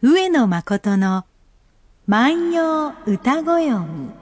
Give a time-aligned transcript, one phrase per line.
[0.00, 1.24] 上野誠の
[2.06, 4.14] 万葉歌ごよん。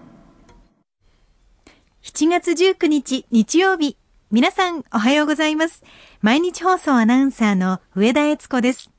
[2.02, 3.98] 7月19日日曜日。
[4.30, 5.84] 皆さんおはようございます。
[6.22, 8.90] 毎日放送アナウンサーの上田悦子です。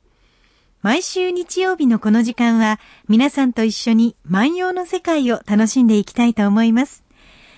[0.84, 7.06] 毎週日曜日のこの時間は皆さんと一緒に万葉の世界を楽しんでいきたいと思います。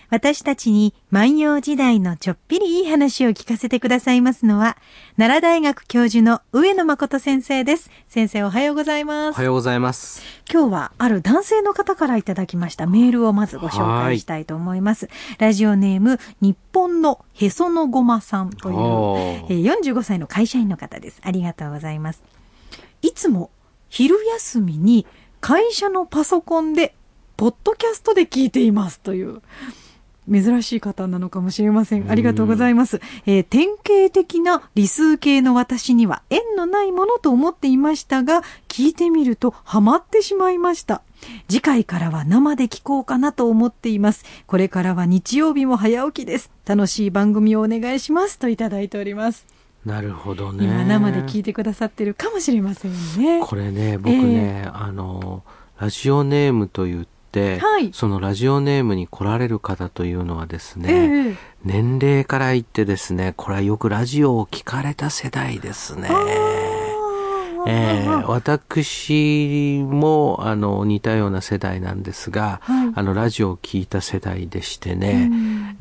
[0.09, 4.75] 私たちに万葉時代のちょっぴりいい話を聞かせてくださいますのは、
[5.17, 7.91] 奈良大学教授の上野誠先生です。
[8.07, 9.35] 先生おはようございます。
[9.35, 10.23] おはようございます。
[10.51, 15.09] 今日はある男性の方からいただきましたメールをまずご紹介したいと思います。
[15.37, 19.15] ラジオネーム、日本のへそのごまさんという、お
[19.49, 21.21] えーー45歳の会社員の方です。
[21.23, 22.23] ありがとうございます。
[23.03, 23.51] いつも
[23.89, 25.05] 昼休みに
[25.39, 26.95] 会社のパソコンで、
[27.37, 29.43] ポッドキャストで聞いていますという。
[30.31, 32.09] 珍しい方なのかもしれません。
[32.09, 33.01] ありがとうございます。
[33.25, 41.01] えー典型的な理数系の私には縁のないものと思っていましたが、聞いてみるとハマってしまいました。
[41.49, 44.23] 次回からは生で聞こうかなと思っています。
[44.47, 46.51] これからは日曜日も早起きです。
[46.65, 48.39] 楽しい番組をお願いします。
[48.39, 49.45] といただいております。
[49.85, 50.65] なるほどね。
[50.65, 53.41] 今生で聞いてくださってるかもしれませんね。
[53.45, 55.43] これね、僕ね、あの、
[55.79, 57.18] ラジオネームと言って、
[57.59, 57.91] はい。
[57.93, 66.09] そのラジオネームに来られる方というのはですね、ええ年齢から言ってですね、これはよくラジオを聞かれた世代ですね。
[67.67, 72.91] えー私もあの似たような世代なんですが、はい。
[72.95, 75.29] あのラジオを聞いた世代でしてね、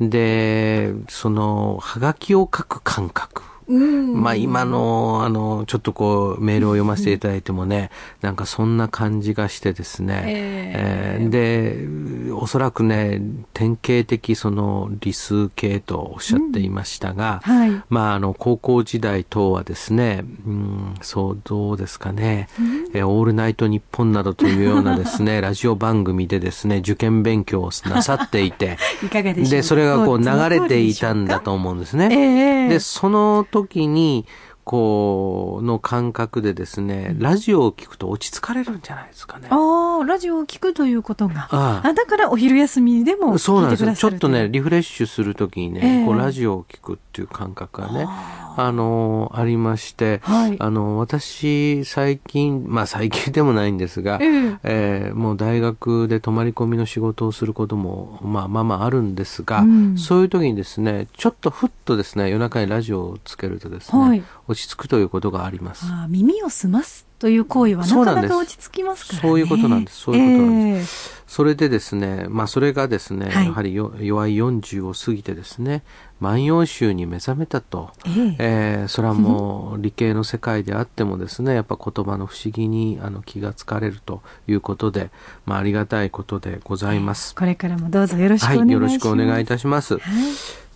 [0.01, 11.23] でそのハガキを書く感覚うんまあ今の、あの、ちょっとこう、メールを読ませていただいてもね、なんかそんな感じがしてですね、ええ。
[11.23, 13.21] ーで、おそらくね、
[13.53, 17.83] 典型的その理数系とおっしゃっていましたが、はい。
[17.89, 22.47] まああの、高校時代等はですね、うん、そう、どうですかね、
[22.93, 31.49] えーオールナイトニッポンなどというようなですね、 ラジオ番組でですね、受験勉強をなさっていて、 いでそれがこう流れていたんだと。
[31.49, 32.09] と思うんですね。
[32.11, 32.69] ええ。
[32.69, 34.25] で、その時に、
[34.63, 39.47] こう、の感覚でですね、ラジオを聞くと落ち着かれるんじゃないですかね。
[39.49, 41.47] ああ、ラジオを聞くということが。
[41.49, 43.89] あああだからお昼休みでもそうなんですよ。
[43.89, 50.55] 聞いてくださるちょっとね、リフレッシュするときにね、ええこうラジオを聞くっていう感覚がね、あのありまして、はい。
[50.59, 54.57] あの、私、最近、まあ最近でもないんですが、ええ。
[54.63, 59.97] えーもう大学で泊まり込みの仕事をすることも、まあまあまああるんですが、うん。
[59.97, 64.23] そういう時にですね、ちょっとふっとですね、夜中にラジオをつけるとですね、はい。
[64.47, 65.85] 落ち着くということがあります。
[66.07, 69.21] 耳を澄ますという行為はなかなか落ち着きますからね。
[69.29, 70.83] そういうことなんですそういうことなんで
[71.29, 75.83] それでですね、まあそれがですね、はいやはりよ弱い40を過ぎてですね、
[76.19, 77.91] 万葉集に目覚めたと。
[78.07, 85.11] えええーそれはもう 理系の世界であってもですね、やっぱ言葉の不思議にあの気がつかれるということで、
[85.45, 87.35] まあありがたいことでございます。
[87.35, 88.73] これからもどうぞよろしくおはい、願いします。
[88.73, 89.95] よろしくお願いいたします。
[89.95, 90.03] はい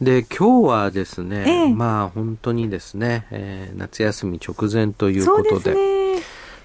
[0.02, 6.03] で、今日はですね、ええまあ本当にですね、えー夏休み直前ということで、ですね。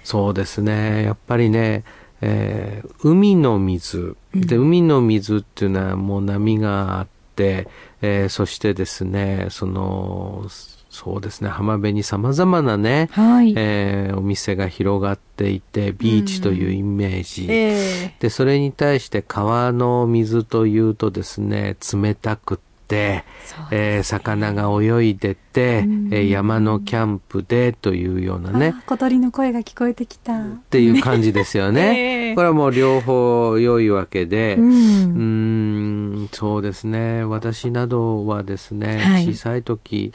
[0.03, 1.03] そうですね。
[1.03, 1.83] やっぱりね、
[2.21, 4.15] えー海の水。
[4.33, 7.67] で、海の水っていうのはもう波があって、
[8.01, 10.45] えーそしてですね、その、
[10.89, 13.53] そうですね、浜辺に様々なね、はい。
[13.55, 17.45] えーお店が広がっていて、ビーチというイメージ。
[17.49, 22.57] ええで、それに対して川の水というとですね、冷たくっ
[22.89, 23.23] て、
[23.71, 30.37] えー魚が泳いでて、うんえー山のキャンプでというようなね、あ小鳥の声が聞こえてきた。
[30.39, 31.81] っていう感じですよね。
[32.29, 34.61] ええこれはもう両方良いわけで、う。
[34.61, 37.23] うんそうですね。
[37.23, 40.11] 私などはですね、はい小さい時、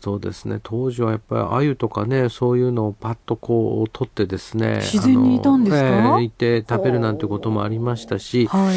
[0.00, 6.16] そうですね、当時はやっぱり鮎とかね、そういうのをパッとこう取ってですね、自然にいたんですか？
[6.18, 8.76] ええいて食べるなんてこともありましたし、はい。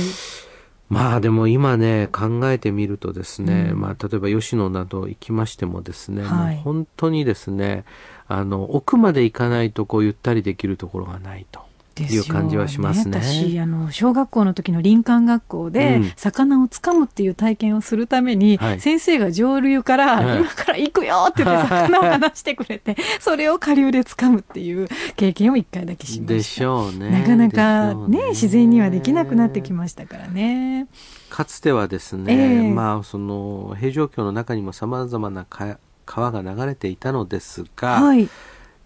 [0.92, 7.86] まあでも今ね、考えてみるとですね、うんまあ例えば吉野など行きましてもですね、はい本当にですね、
[8.28, 11.62] あの、奥まで行かないとこうゆったりできるところがないと。
[12.00, 26.34] いう感じはしますね私、あの、小学校の時の林間学校で、うん魚を掴むっていう体験をするために、はい先生が上流から、はい今から行くよって言って 魚を離してくれて、それを下流で掴むっていう経験を一回だけしました。
[26.34, 27.10] でしょうね。
[27.10, 30.88] なかなかでしょうね、自然にはできなくなってきましたからね。
[31.30, 38.30] かつてはですね、ええまあその平城京の中にも様々なか川が流れていたのですが、はい。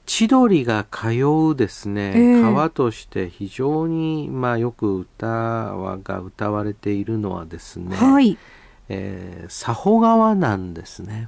[0.06, 1.10] 千鳥が通
[1.52, 8.38] うですね、ええ川として非常に、まあ、よく歌はが歌われているのはですね、はい。
[8.88, 11.28] えー、佐保川なんですね。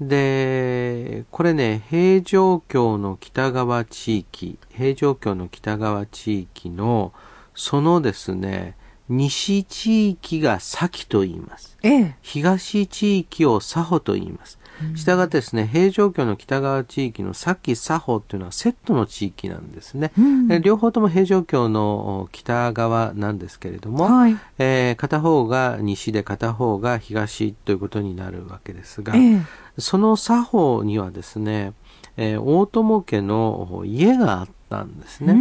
[0.00, 7.12] で、これね、平城京の北側地域、平城京の北側地域の、
[7.54, 8.76] そのですね、
[9.08, 11.76] 西地域が先と言います。
[11.82, 14.58] ええ、東地域を佐保と言います。
[14.94, 20.12] したがってですね、平城京の北側地域のさき佐保っていうのはセットの地域なんですね。
[20.18, 29.40] うん、両方とも平城京の北側なんですけれども、はい、えー、片方が西で片方が東ということになるわけですが、ええ、
[29.78, 31.72] その佐保にはですね、
[32.16, 35.36] えー、大友家の家があったんですね。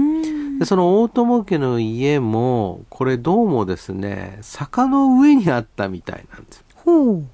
[0.59, 6.63] でその大友家の家も、これどうもですね、坂の上にあったみたいなんです。
[6.75, 7.25] ほう。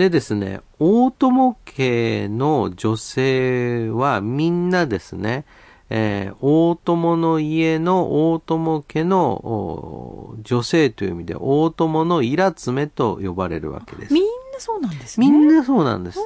[0.00, 5.44] でですね、大友家の女性はみんなですね、
[5.90, 14.14] えー、大友の家の大友家の女性という意味で、大友のイラツメと呼ばれるわけです。
[14.14, 15.28] みんなそうなんですね。
[15.28, 16.18] みんなそうなんです。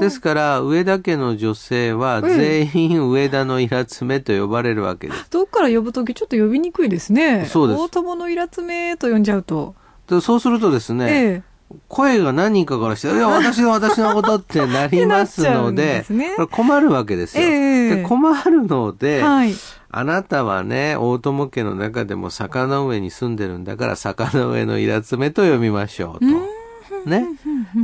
[0.00, 5.26] ですから、上田家の女性は全員上田のイラツメと呼ばれるわけです。
[5.30, 7.46] どっから呼ぶときちょっと呼びにくいですね。
[7.48, 7.80] そうです。
[7.80, 9.76] 大友のイラツメと呼んじゃうと。
[10.20, 11.51] そうするとですね、ええ
[11.88, 17.44] 声が何人かからして、いや、 私の私のことってなりますので、ね、これ困るわけですよ。
[17.44, 19.54] えー、で困るので、はい、
[19.90, 26.62] あなたはね、大友家の中でも坂の上に住んでるんだから、坂の上のイラつめと読みましょうと。
[27.06, 27.26] ね。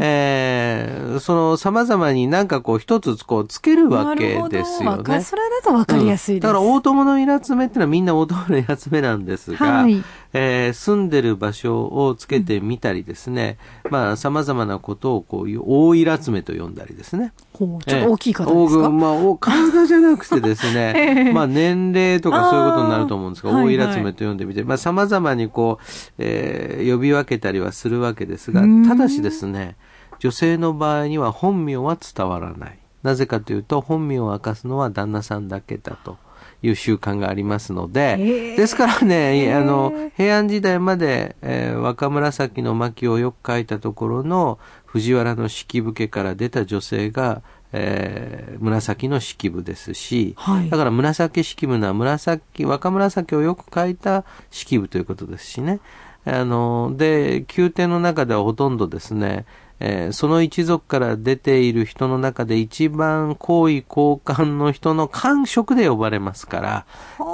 [0.01, 5.21] えー、その様々になんかこう一つこうつけるわけですよね。
[5.23, 10.03] それだとわかりやすいです、うん、だから大友のイラつめってのはみんな大友のイラつめなんですが、はい、
[10.33, 17.33] えー、住んでる場所をつけてみたりですね、うん、まあ様々なことをこういう大イラつめと呼んだりですね。
[17.59, 20.93] ちょっと大きい方ですか、えー、まあ、体じゃなくてですね、
[21.27, 25.85] えー、まあ年齢とかそういうことになると思うんですが、大イラつめと呼んでみて、はいはい、まあ様々にこう、
[26.19, 29.77] えー、呼び分けたりはするわけですが、ただしですね、
[30.19, 32.79] 女性の場合には本名は伝わらない。
[33.03, 36.19] なぜかというと、本名を明かすのは旦那さんだけだと。
[36.63, 55.81] いう習慣がありますので、ですからね、あの、平安時代まで、えー、若紫の巻をよく書いたところの藤原の式部家から出た女性が、えー、紫の式部ですし、はい、だから紫式部な紫、若紫をよく書いた式部ということですしね。
[56.25, 59.47] あの、で、宮廷の中ではほとんどですね、
[59.81, 66.87] えー、その一族から出ている人の中で一番高位高官の人の官職で呼ばれますから、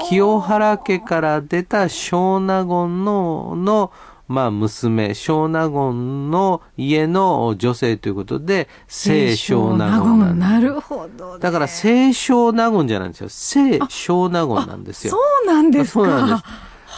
[0.08, 3.92] 清原家から出た小納言の、の、
[4.28, 13.28] まあ、娘、小納言の家の女性ということで、聖小納言なるほど、ね、だから、聖小納言じゃないんですよ。
[13.30, 15.12] 聖小納言なんですよ。
[15.12, 16.00] そうなんですか。
[16.00, 16.44] そうなんです。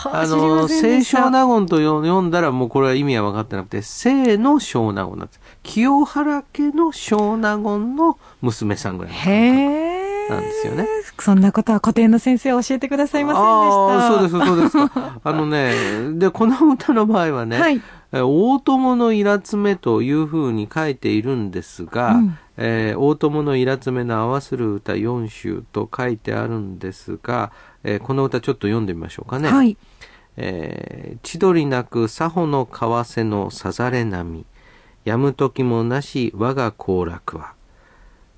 [0.05, 5.41] あの、清少納言と読んだらもうこれは意味は分かってなくて、清の小納言なんです。
[5.63, 9.15] 清原家の小納言の娘さんぐらい
[10.31, 10.87] なんですよね。
[11.19, 13.43] そんなことは古典の先生は教えてくださいません
[14.23, 14.31] でした。
[14.31, 15.21] そうです、そうですか。
[15.25, 15.73] あのね、
[16.19, 17.81] で、この歌の場合はね、はい、
[18.13, 27.53] 大友のイラつめというふうに書いているんですが、うん、えー、大友のイラつめの合わせる歌4首と書いてあるんですが、
[27.85, 29.49] えー、この歌ちょっと読んでみましょうかね。
[29.49, 29.77] はい。
[30.39, 34.45] えー、千鳥なく佐保の為替のさざれ波、
[35.05, 37.55] やむ時もなし我が行楽は。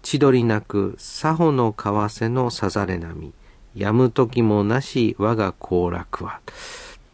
[0.03, 3.33] 千鳥なく佐保の為替のさざれ波、
[3.75, 6.41] やむ時もなし我が行楽は。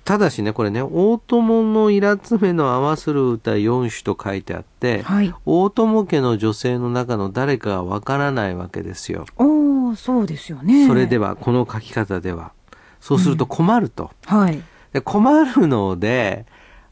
[0.05, 9.25] ただしね、これね、大友のイラつめの合わする歌4首と書いてあって、はい、大友家の女性の中の誰かがわからないわけですよ。
[9.37, 10.87] おそうですよね。
[10.87, 12.53] それでは、この書き方では。
[13.01, 14.11] そうすると困ると。
[14.31, 14.63] うん、はい。
[14.93, 16.47] で困るので、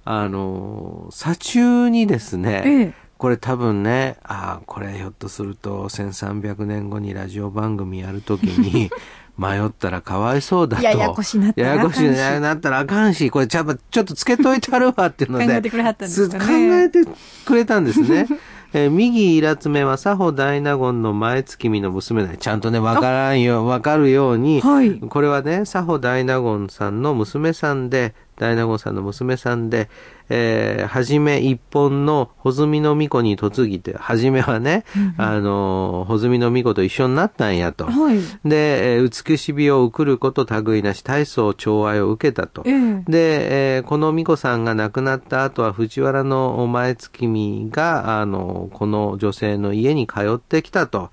[0.04, 8.90] あの、左中にですね、ええ、これ多分ね、ああ、これひょっとすると1300年後にラジオ番組やるときに、
[9.42, 10.82] 迷ったらかわいそうだと。
[10.84, 12.04] ややこしなったらあかんし。
[12.04, 15.46] ややこしなったらあかんし、これちょっと、ちょっとつけといてあるわっていうので。
[15.46, 16.38] 考えてくれはったんですね。
[16.38, 17.04] 考えて
[17.44, 18.26] くれたんですね。
[18.74, 22.36] えー、右イラつめは佐保大納言の前月見の娘だ。
[22.36, 29.88] ちゃんとね、わからんよ、わかるように、はい、これはね、佐保大納言さんの娘さんで、大納言さんの娘さんで、
[30.28, 37.84] えー、はじめ一本の穂積の巫女に嫁ぎて、はじめはね、うんあの、穂積の巫女と一緒になったんやと。
[37.84, 42.62] はい、で、えー、美し美を送ること類なし、大層寵愛を受けたと。
[42.66, 51.10] えー、で、えー、この巫女さんが亡くなった後は、藤原の前月見が、あの、この女性の家に通ってきたと。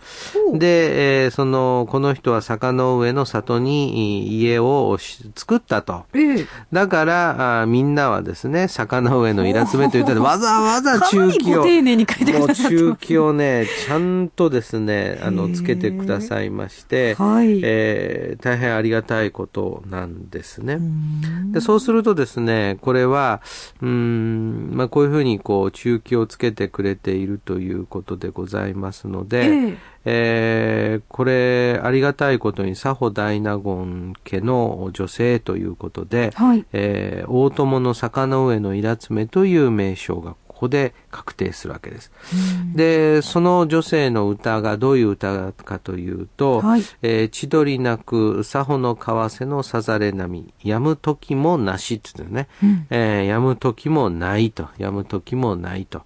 [0.54, 4.98] で、えー、その、この人は坂の上の里に家を
[5.36, 6.06] 作ったと。
[6.14, 12.96] えー、だから、から、あみんなはですね、坂の上のイラつめと言ったら、わざわざ中期を、ご丁寧に書いてくださ中。
[12.96, 17.60] 期をね、ちゃんとですね、あの、つけてくださいまして、はい。
[17.64, 20.76] えー大変ありがたいことなんですね。
[20.76, 23.42] うんでそうするとですね、これは、
[23.82, 36.66] うーん、まあ、こういうふうに、こう、中期をつけてくれているということでございますので、えええーこれ、ありがたいことに、佐保大納言家の女性ということで、はい。
[36.74, 42.12] えー大友の坂の上のイラツメという名称がここで確定するわけです。
[42.34, 46.84] うんで、その女性の歌がどういう歌かというと、はい。
[47.02, 56.02] えー千鳥なく、佐保の川瀬のさざれ波、やむ時もなしって言ってね、うんえーやむ時もないと、やむ時もないと、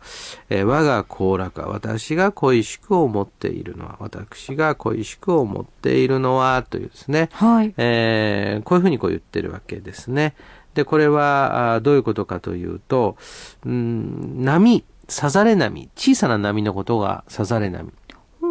[0.51, 7.73] えー我が行楽は、私が恋しく思っているのは、私が恋しく思っているのは、というですね、はい。
[7.77, 10.35] えーこういうふうにこう言ってるわけですね。
[10.73, 13.17] で、これはどういうことかというと、
[13.65, 17.91] うん波、さざれ波、小さな波のことがさざれ波。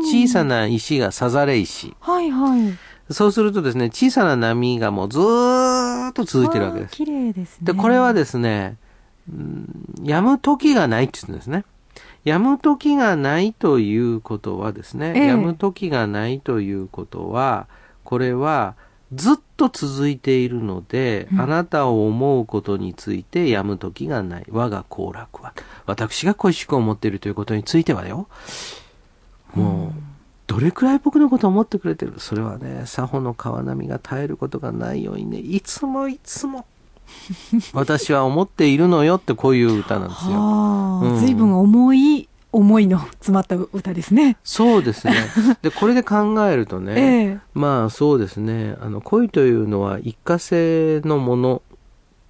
[0.02, 1.95] 小さな石がさざれ石。
[2.00, 2.79] はいはい。
[3.12, 6.95] そうするとですね、小さな波がもうずーっと続いてるわけです。
[6.95, 7.73] 綺麗ですね。
[7.73, 8.76] で、これはですね、
[9.31, 11.64] うん止む時がないって言うんですね。
[12.25, 17.67] 止む時がないということはですね、ええ止む時がないということは、
[18.05, 18.75] これは
[19.14, 24.47] ずっと続いているので、うんあなたを思うことについて止む時がない。
[24.50, 25.52] 我が行楽は。
[25.87, 28.28] 私が恋しく思っているということについてはよ。
[29.54, 29.92] もう、
[30.47, 32.14] どれくらい僕のことを思ってくれてる？
[32.19, 36.66] それはね、佐保の川波が絶えることがないようにね、いつもいつも、
[37.75, 40.33] 私は思っているのよってこういう歌なんですよ。
[40.33, 44.37] はあ、うん随分重い思いの詰まった歌ですね。
[44.44, 45.14] そうですね。
[45.62, 51.62] で、これで考えるとね、ええまあそうですね、あの、恋というのは一過性のもの、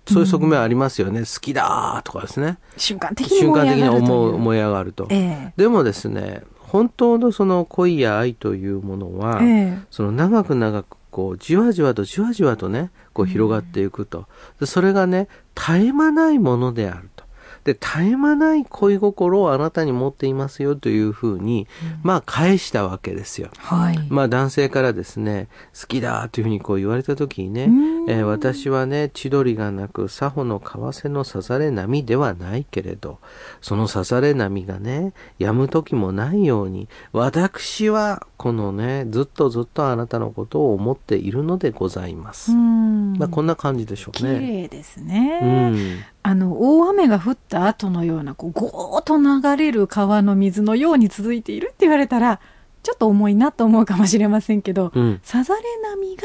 [0.08, 1.20] そういう側面ありますよね。
[1.20, 2.58] 好きだーとかですね。
[2.76, 5.06] 瞬間的に瞬間的に思う、燃え上がると。
[5.10, 14.26] えでもですね、本当のその恋や愛というものは、ええその長く長くこう、じわじわとじわじわとね、こう広がっていくと。
[14.58, 17.11] でそれがね、絶え間ないものであると。
[17.64, 21.68] で、絶え間ない恋心をあなたに持っていますよというふうに、
[22.02, 23.50] まあ返したわけですよ。
[23.58, 23.98] はい。
[24.08, 25.48] まあ男性からですね、
[25.80, 33.18] 好きだというふうにこう言われた時にねうん、えー私はね、千鳥がなく、佐保の川瀬のさざれ波ではないけれど、
[33.60, 42.52] そのさざれ波がね、止む時もないように、私はこのね、ずっとずっとあなたのことを思っているのでございます。
[42.52, 44.40] うんまあこんな感じでしょう綺ね。
[44.40, 45.40] 麗ですね。
[45.42, 46.00] うん。
[46.24, 52.40] あの、大雨が降った後のような、こう、ゴーッと流れる川の水のように続いているって言われたら、
[52.82, 55.20] ちょっと重いなと思うかもしれませんけど、うん。
[55.24, 56.22] さざれ波が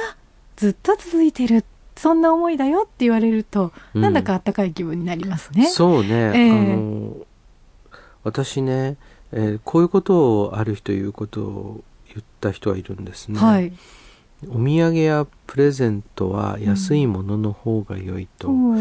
[0.56, 1.66] ずっと続いてる。
[1.96, 5.68] そんな思いだよって言われると、うんなんだかあったかい気分になりますね。
[5.68, 7.16] そうね、ええあの、
[8.24, 8.98] 私ね、
[9.32, 13.40] えーこういうことをある日ということを言った人はいるんですね。
[13.40, 13.74] はい。
[14.46, 18.80] お土産やプレゼントは安いものの方が良いと、うん。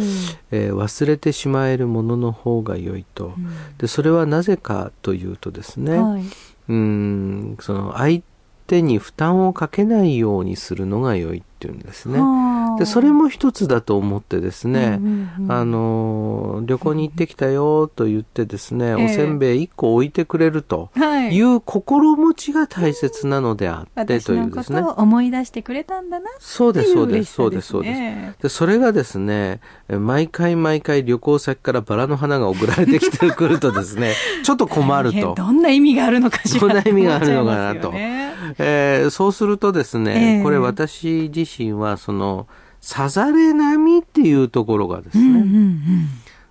[0.51, 3.35] えー忘れてしまえるものの方が良いと、
[3.79, 6.23] でそれはなぜかというとですね、はい。
[6.23, 8.23] うーんその相
[8.67, 12.21] 手に負担をかけないようにするのが良いっていうんですね。
[12.21, 12.46] はあ
[12.79, 15.53] でそれも一つだと思ってですね、うんうんうん。
[15.53, 18.95] あの旅行に行ってきたよと言ってですね、ええ。
[19.05, 21.35] おせんべい1個置いてくれるとはい。
[21.35, 24.81] いう心持ちが大切なのであって私というですね。
[24.81, 28.01] のことを思い出してくれたんだなそうです、そううです、そうです、そうです。
[28.01, 35.35] ねで、それがですね、え毎回毎回旅行先からバラの花が送られてきてくるとですね、 ちょっと困ると。
[35.37, 37.93] どんな意味があるのかしらどんな意味があるのかなと。
[37.95, 40.43] えーそうするとですね、ええ。
[40.43, 42.47] これ私自身はその、
[42.81, 46.09] さざれ波っていうところがですね、うんうんうん。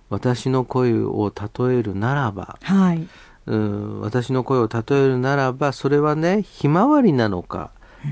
[0.08, 3.06] 私の声を例えるならば、はい。
[3.46, 7.70] うん、私の声を例えるならば、それはね、ひまわりなのか、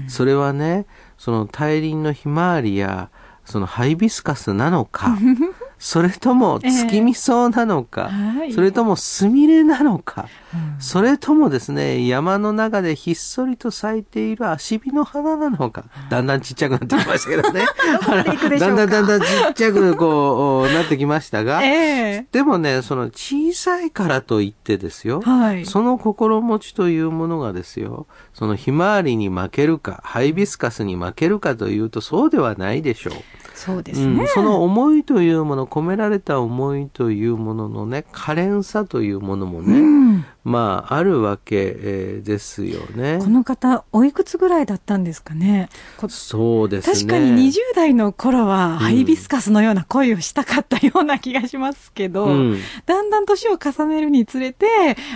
[0.09, 0.87] それはね、
[1.19, 3.11] その大輪のひまわりや、
[3.45, 5.17] そのハイビスカスなのか、
[5.79, 8.53] それとも月見草なのか、はい。
[8.53, 10.44] それともスミレなのか、うん
[10.79, 17.65] それともですね、山の中でひっそりと咲いているアシビの花なのか、だんだんちっちゃくなってきましたけどね。
[18.59, 22.27] だんだんだんだんちっちゃくこう、 なってきましたが、ええ。
[22.33, 25.67] でもね、その小さいからといってですよ、はい。
[25.67, 33.15] その心持ちというものがですよ、そのひまわりに負けるか、ハイビスカスに負けるかというとそうではないでしょう。
[33.55, 34.17] そうですうん。
[34.19, 34.27] ね。
[34.27, 43.19] その思いというもの、込められた思いというもののね、可憐さというものもね、うんまあ、あるわけ、えーですよね。
[43.21, 45.69] この方、おいくつぐらいだったんですかね？
[45.97, 46.95] こそうですね。
[46.95, 54.67] 確かに20代の頃はハイビスカスのような恋をしたかったような気がしますけど、うんだんだん年を重ねるにつれて、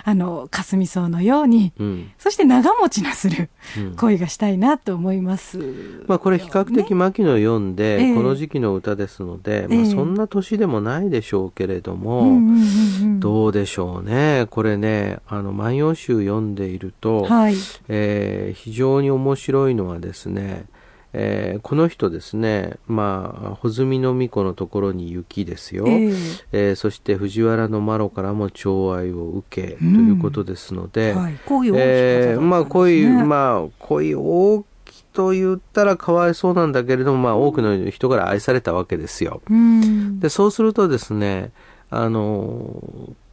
[0.04, 5.58] あの、かすみ草のように、うんそして長持ちのするうん恋がしたいなと思います。
[6.06, 14.46] まあこれ比較的牧野読んで、ええこの時期の歌ですので、ええまあそんな年でもないでしょうけれども、うんうんうんうんどうでしょうね。
[14.50, 17.54] これね、あの、万葉集読んでいると、はい。
[17.88, 20.64] えー非常に面白いのはですね、
[21.12, 25.84] えーこの人ですね、まあ、穂積の巫女のところに雪ですよ。
[25.88, 26.12] ええ
[26.52, 31.38] えーそして藤原のマロからも寵愛を受け、うんということですので、はい。
[31.46, 39.40] 恋を大きくえーまあ恋、あ、まあ恋大きと言ったらかわいそうなんだけれども、まあ多くの人から愛されたわけですよ。
[39.50, 40.20] うん。
[40.20, 41.52] で、そうするとですね、
[41.90, 42.82] あの、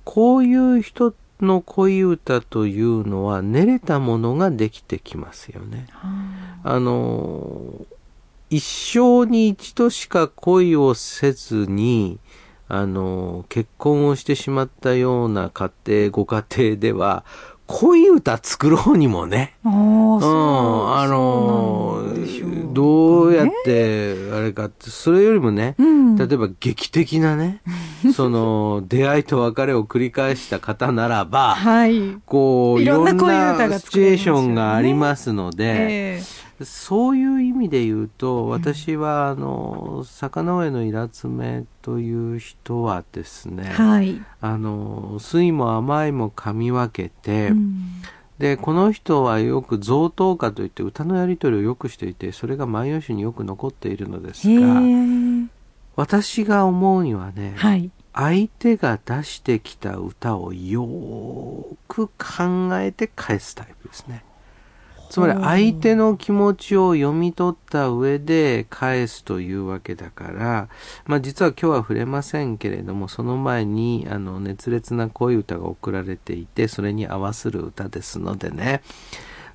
[0.05, 5.87] こういう人の恋歌というのは練れたものができてきますよね。
[6.63, 7.85] あの、
[8.49, 12.19] 一生に一度しか恋をせずに、
[12.67, 17.25] あの、結婚をしてしまったような家庭、ご家庭では、
[17.67, 20.17] 恋歌作ろうにもね、うん。
[20.17, 22.03] あの
[22.73, 26.15] どうやって、あれかって、それよりもね、うん。
[26.15, 27.61] 例えば劇的なね、
[28.13, 32.17] その、出会いと別れを繰り返した方ならば、はい。
[32.25, 36.23] こう、いろんな恋歌ながシチュエーションがありますので、え
[36.63, 44.21] そういう意味で言うと、私は、あの、坂上のイラツメという人はですね、えはい。
[44.39, 48.01] あの、酸いも甘いも噛み分けて、うん
[48.37, 55.47] で、この人はよく贈答歌といって歌のやり取りをよくしていて、それが万葉集によく残っているのですへが、え。
[55.95, 57.91] 私が思うにはね、はい。
[58.13, 64.23] 相手が出してきた歌をよーく考えて返すタイプですね。
[65.09, 70.69] つまり相手の気持ちを読み取った上で返すというわけだから、
[71.05, 78.81] まあ実は今日は触れませんけれども、その前にあの熱烈な恋歌が送られていて、それに合わする歌ですのでね。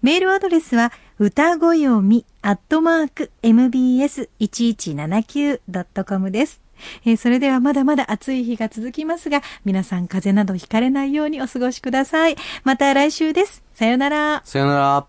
[0.00, 6.62] メールアドレスは、歌ごよみ、アットマーク、mbs1179.com です。
[7.04, 12.36] えーそれではまだまだ暑い日が続きますが、皆さん風邪などひかれないようにお過ごしください。
[12.62, 13.64] また来週です。
[13.74, 14.42] さよなら。
[14.44, 15.06] さよなら。